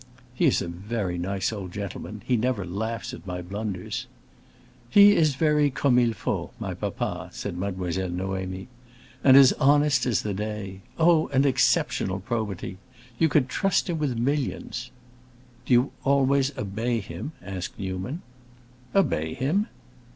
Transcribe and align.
"He 0.33 0.45
is 0.47 0.63
a 0.63 0.67
very 0.67 1.19
nice 1.19 1.53
old 1.53 1.71
gentleman. 1.73 2.23
He 2.25 2.35
never 2.35 2.65
laughs 2.65 3.13
at 3.13 3.27
my 3.27 3.43
blunders." 3.43 4.07
"He 4.89 5.15
is 5.15 5.35
very 5.35 5.69
comme 5.69 5.99
il 5.99 6.13
faut, 6.13 6.53
my 6.59 6.73
papa," 6.73 7.29
said 7.33 7.55
Mademoiselle 7.55 8.09
Noémie, 8.09 8.65
"and 9.23 9.37
as 9.37 9.53
honest 9.59 10.07
as 10.07 10.23
the 10.23 10.33
day. 10.33 10.81
Oh, 10.97 11.27
an 11.27 11.45
exceptional 11.45 12.19
probity! 12.19 12.79
You 13.19 13.29
could 13.29 13.47
trust 13.47 13.91
him 13.91 13.99
with 13.99 14.17
millions." 14.17 14.89
"Do 15.67 15.73
you 15.75 15.91
always 16.03 16.57
obey 16.57 16.99
him?" 16.99 17.33
asked 17.43 17.77
Newman. 17.77 18.23
"Obey 18.95 19.35
him?" 19.35 19.67